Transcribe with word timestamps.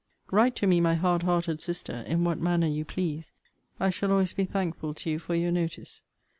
Write 0.31 0.55
to 0.55 0.65
me, 0.65 0.81
my 0.81 0.95
hard 0.95 1.21
hearted 1.21 1.61
Sister, 1.61 1.97
in 2.07 2.23
what 2.23 2.39
manner 2.39 2.65
you 2.65 2.83
please, 2.83 3.33
I 3.79 3.91
shall 3.91 4.11
always 4.11 4.33
be 4.33 4.45
thankful 4.45 4.95
to 4.95 5.11
you 5.11 5.19
for 5.19 5.35
your 5.35 5.51
notice. 5.51 6.01